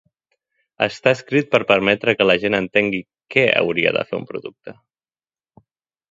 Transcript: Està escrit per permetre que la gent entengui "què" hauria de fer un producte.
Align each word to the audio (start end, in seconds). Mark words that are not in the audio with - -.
Està 0.83 1.11
escrit 1.17 1.49
per 1.55 1.59
permetre 1.71 2.15
que 2.21 2.25
la 2.29 2.35
gent 2.43 2.57
entengui 2.59 3.01
"què" 3.35 3.43
hauria 3.59 3.91
de 3.99 4.05
fer 4.13 4.19
un 4.21 4.25
producte. 4.31 4.75